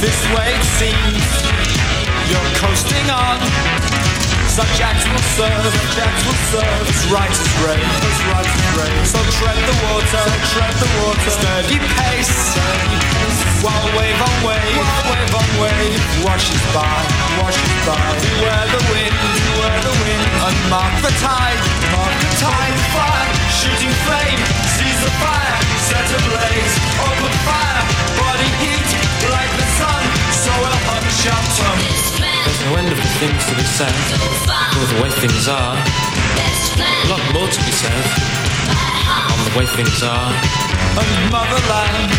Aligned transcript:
This 0.00 0.20
way 0.34 0.54
it 0.54 0.64
seems, 0.80 1.24
you're 2.30 2.52
coasting 2.58 3.10
on. 3.10 4.31
Such 4.52 4.84
acts 4.84 5.08
will 5.08 5.26
serve, 5.32 5.64
such 5.64 5.96
acts 6.04 6.22
will 6.28 6.40
serve 6.52 6.84
as 6.84 7.00
right 7.08 7.32
as 7.32 7.52
rain, 7.64 7.88
as 7.88 8.18
right 8.28 8.44
as 8.44 8.64
rain. 8.76 9.00
So 9.08 9.16
tread 9.40 9.56
the 9.56 9.76
water, 9.88 10.24
so 10.28 10.34
tread 10.52 10.74
the 10.76 10.90
water, 11.00 11.30
sturdy 11.32 11.80
pace, 11.96 12.52
pace. 12.52 13.40
While 13.64 13.88
wave 13.96 14.20
on 14.20 14.36
wave, 14.44 14.76
while 14.76 15.08
wave 15.08 15.32
on 15.40 15.48
wave, 15.56 15.96
washes 16.20 16.60
by, 16.76 16.84
washes 17.40 17.72
by. 17.88 17.96
Beware 17.96 18.68
the 18.76 18.82
wind, 18.92 19.16
beware 19.40 19.80
the 19.88 19.96
wind, 20.04 20.24
and 20.44 20.56
mark 20.68 20.92
the 21.00 21.12
tide, 21.16 21.60
mark 21.88 22.12
the 22.20 22.32
tide. 22.36 22.76
Fire, 22.92 23.32
shooting 23.56 23.94
flame, 24.04 24.40
seize 24.76 25.00
the 25.00 25.12
fire, 25.16 25.56
set 25.80 26.08
ablaze, 26.12 26.74
open 27.00 27.32
fire, 27.48 27.80
body 28.20 28.52
heat. 28.60 28.88
Like 29.32 29.52
the 29.56 29.66
sun. 29.80 30.01
There's 31.22 32.60
no 32.66 32.74
end 32.74 32.90
of 32.90 32.98
the 32.98 33.12
things 33.22 33.46
to 33.46 33.54
be 33.54 33.62
said 33.62 33.94
for 34.74 34.86
the 34.90 34.98
way 35.00 35.08
things 35.22 35.46
are. 35.46 35.78
A 35.78 37.06
lot 37.06 37.22
more 37.32 37.46
to 37.46 37.60
be 37.62 37.70
said 37.70 38.02
on 39.30 39.38
the 39.46 39.54
way 39.56 39.66
things 39.66 40.02
are. 40.02 40.34
and 40.34 41.30
motherland 41.30 42.10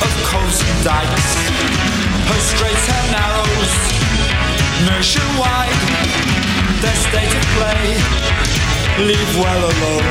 of 0.00 0.12
coast 0.32 0.64
and 0.64 0.80
dikes. 0.80 1.28
Her 2.24 2.40
straight 2.40 2.72
and 2.72 3.06
narrows, 3.12 3.72
nationwide, 4.88 5.76
their 6.80 6.96
state 7.04 7.34
of 7.36 7.44
play, 7.60 8.00
leave 9.04 9.30
well 9.36 9.60
alone. 9.60 10.08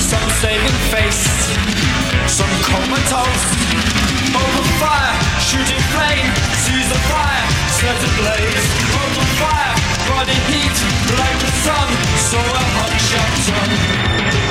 Some 0.00 0.24
saving 0.40 0.78
face, 0.88 1.52
some 2.32 2.48
comatose. 2.64 4.01
Open 4.34 4.68
fire, 4.80 5.14
shooting 5.40 5.82
flame, 5.92 6.28
seize 6.64 6.88
the 6.88 7.00
fire, 7.10 7.46
set 7.78 7.98
ablaze. 8.08 8.66
Open 9.02 9.28
fire, 9.40 9.74
body 10.08 10.38
heat 10.48 10.76
like 11.20 11.38
the 11.44 11.52
sun, 11.64 11.88
so 12.16 12.38
a 12.38 12.62
hot 12.76 12.92
shot 13.08 14.41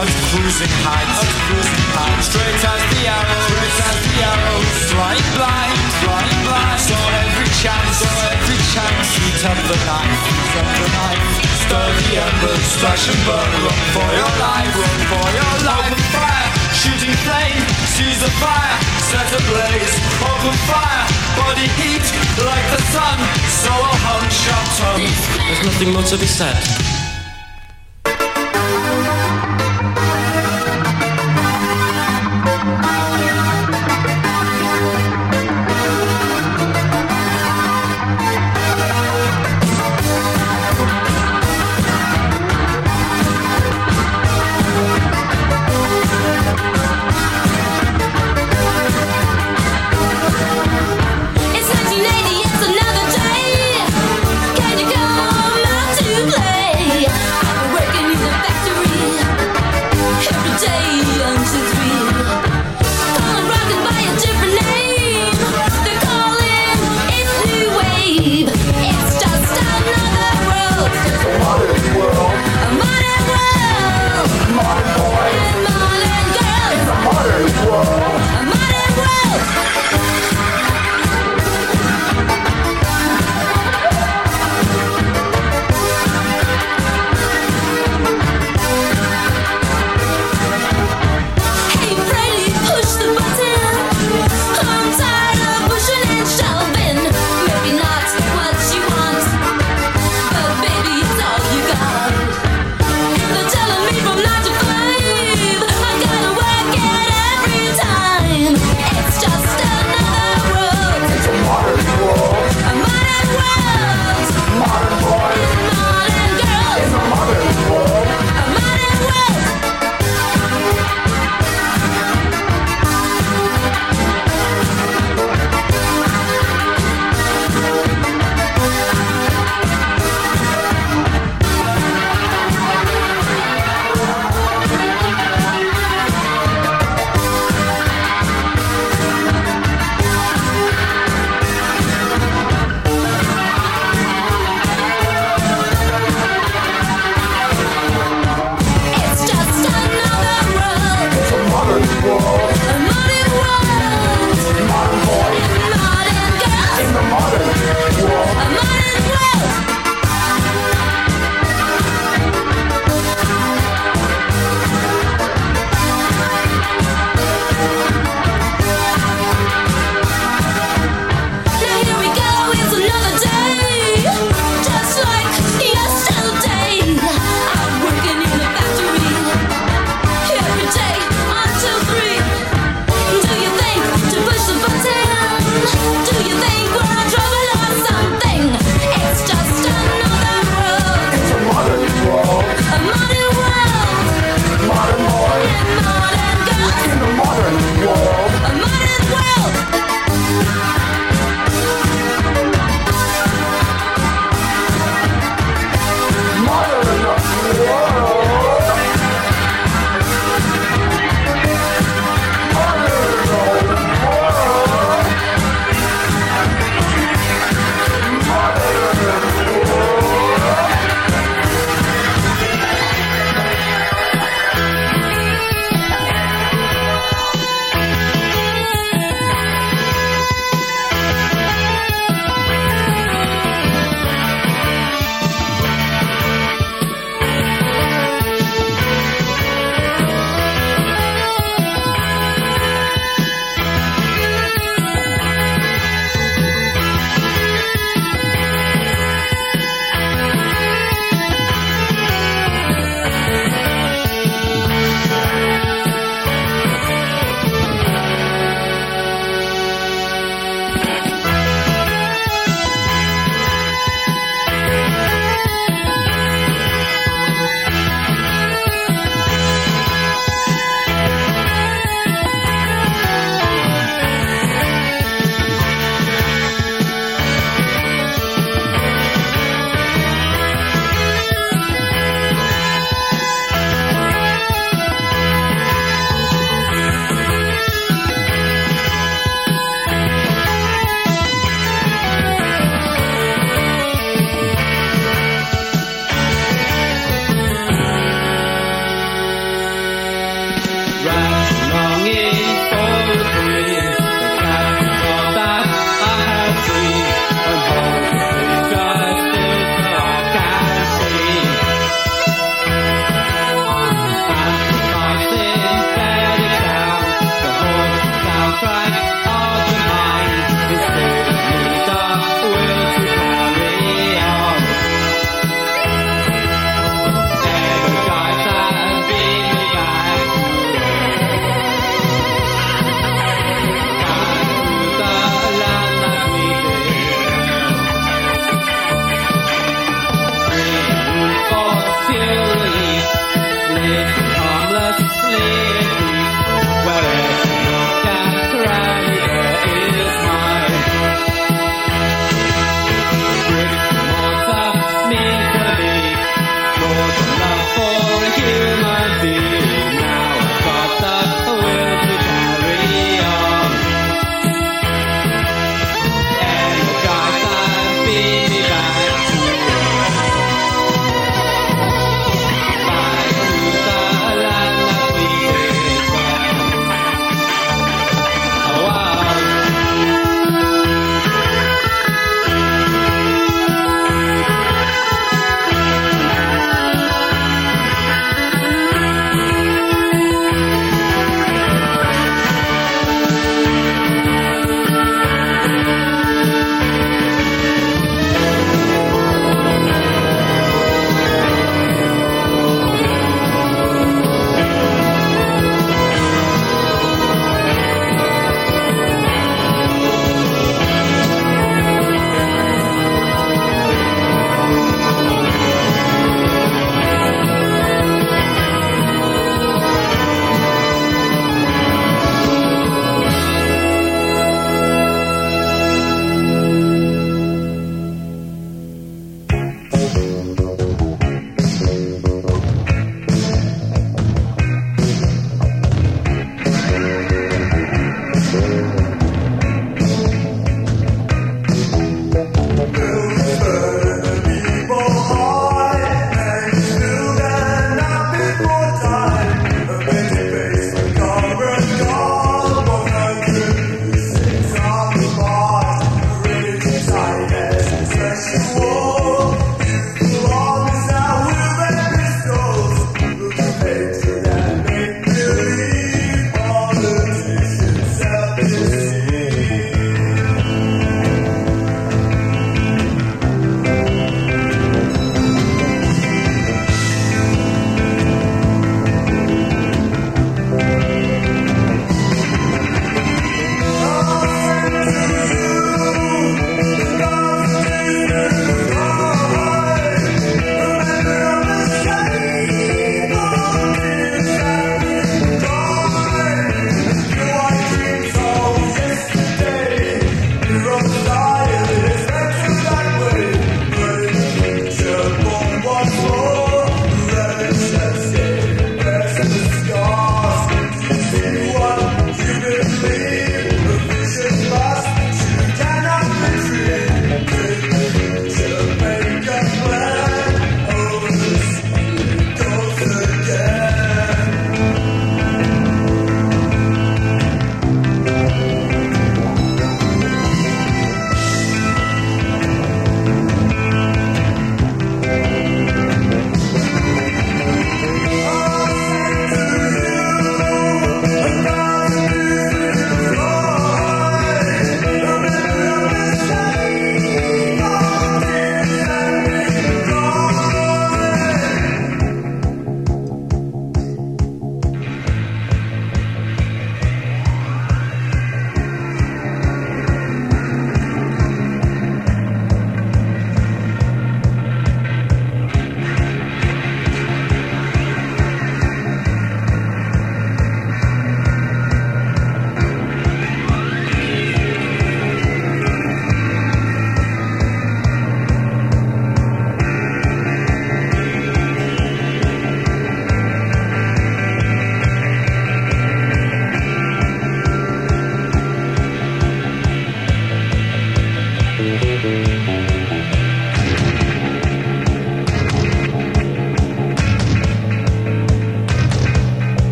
of 0.00 0.08
cruising 0.32 0.74
heights, 0.80 1.20
at 1.20 1.32
cruising 1.44 1.84
heights. 1.92 2.32
Straight 2.32 2.62
as 2.64 2.82
the 2.88 3.02
arrow, 3.04 3.40
straight 3.52 3.78
as 3.84 3.98
the 4.00 4.16
arrow. 4.24 4.58
Flying 4.88 5.28
blind, 5.36 5.76
flying 6.00 6.40
blind. 6.48 6.78
Saw 6.80 7.04
every 7.20 7.50
chance, 7.60 8.00
saw 8.00 8.16
every 8.32 8.60
chance. 8.72 9.06
Heat 9.20 9.42
up 9.44 9.60
the 9.68 9.78
knife, 9.84 10.20
heat 10.24 10.54
up 10.56 10.70
the 10.80 10.88
knife. 10.96 11.24
Stir 11.68 11.88
the 12.00 12.08
embers, 12.16 12.66
slash 12.80 13.04
and 13.12 13.20
burn. 13.28 13.50
Run 13.60 13.80
for 13.92 14.08
your 14.16 14.32
life, 14.40 14.72
run 14.72 15.00
for 15.12 15.28
your 15.36 15.54
life. 15.68 15.92
Open 15.92 16.04
fire, 16.16 16.48
shooting 16.72 17.16
flame, 17.26 17.60
seize 17.92 18.20
the 18.24 18.32
fire, 18.40 18.76
set 19.04 19.28
ablaze, 19.36 19.94
open 20.24 20.56
fire, 20.64 21.04
body 21.36 21.68
heat 21.76 22.06
like 22.40 22.66
the 22.72 22.80
sun, 22.88 23.18
so 23.52 23.72
a 23.74 23.94
hunch 24.08 24.40
up 24.48 24.66
tongue. 24.80 25.08
There's 25.44 25.62
nothing 25.68 25.92
more 25.92 26.06
to 26.08 26.16
be 26.16 26.26
said. 26.26 26.99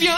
The 0.00 0.08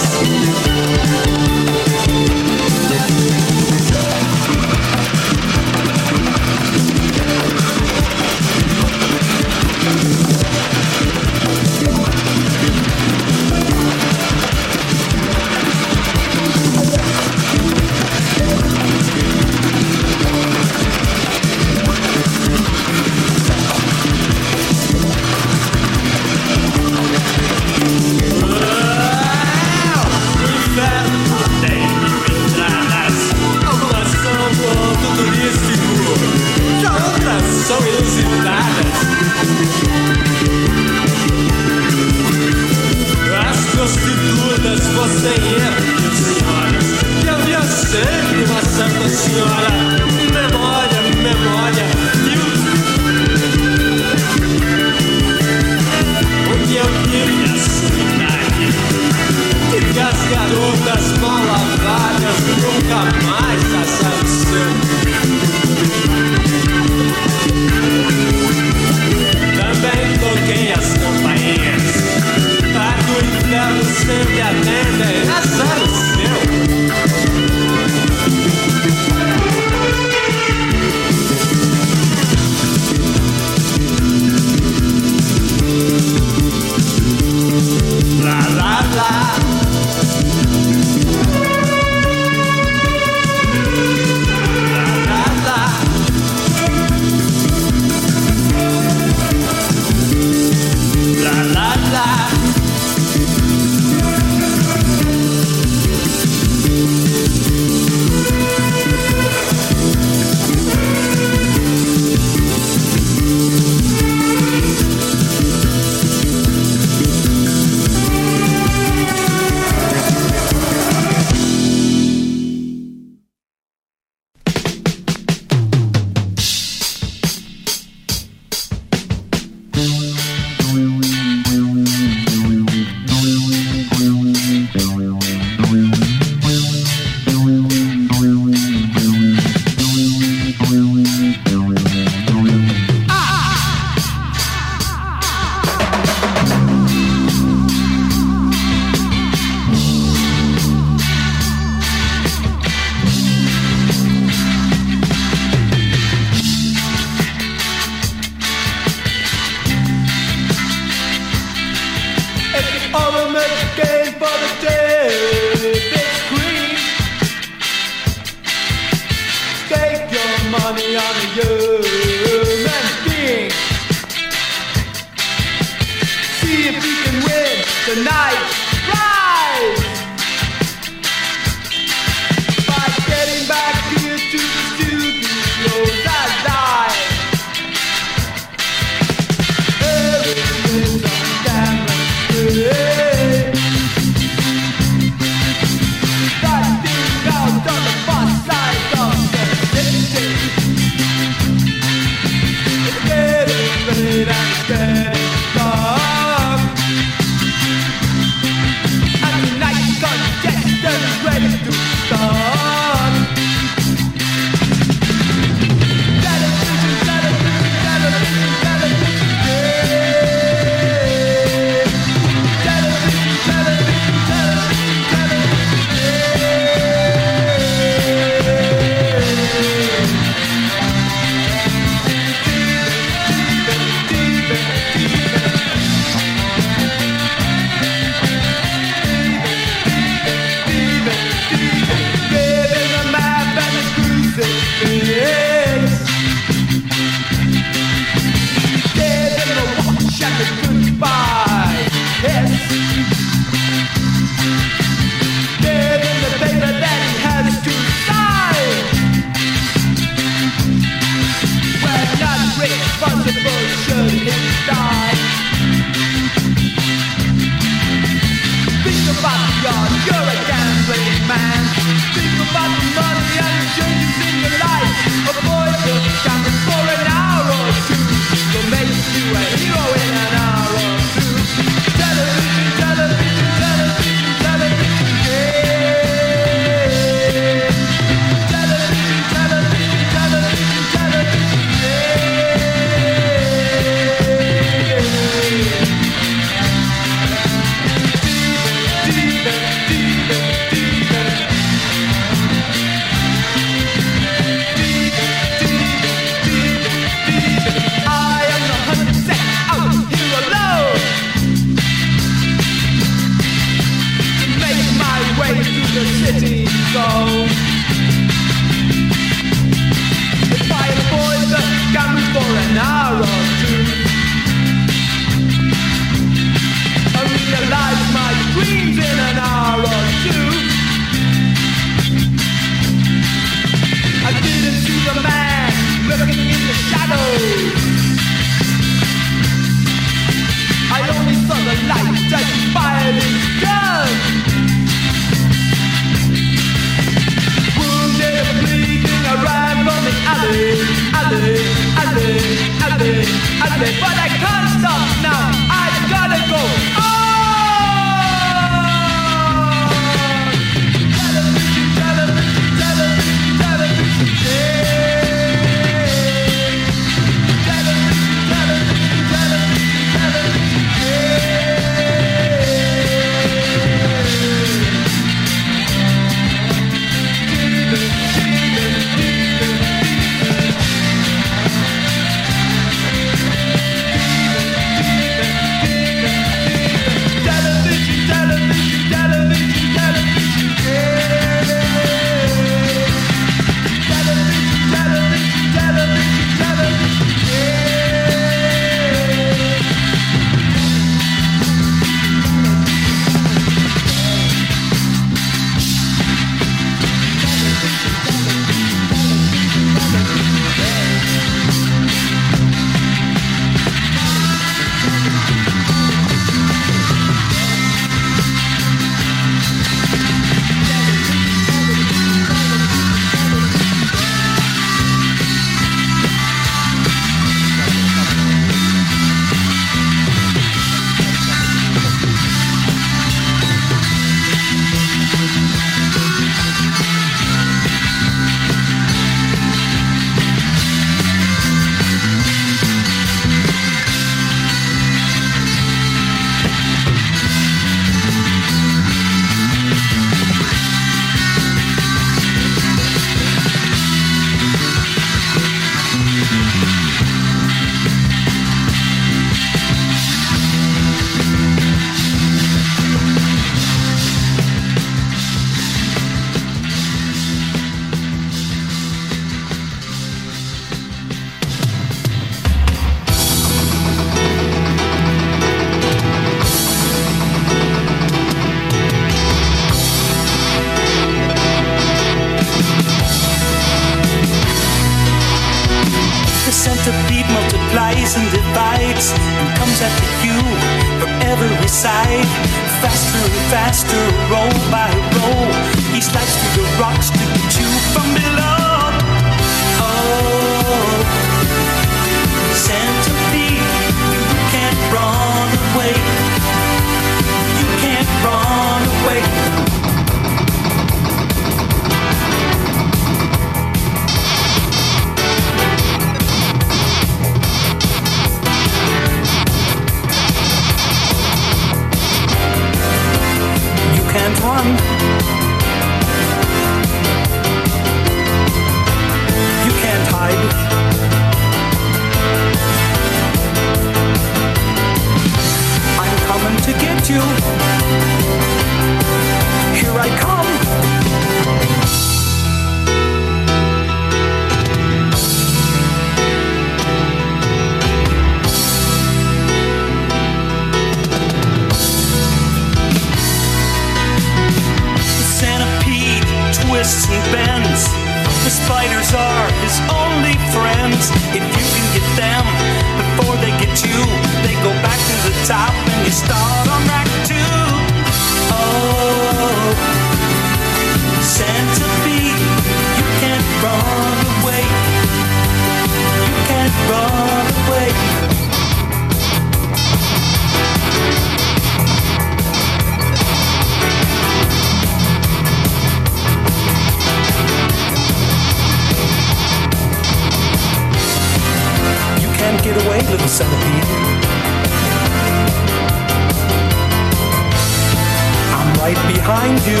behind 599.28 599.78
you. 599.86 600.00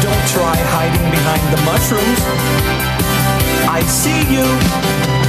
Don't 0.00 0.26
try 0.34 0.56
hiding 0.74 1.06
behind 1.10 1.44
the 1.54 1.60
mushrooms. 1.68 2.20
I 3.68 3.80
see 3.86 4.20
you. 4.34 5.21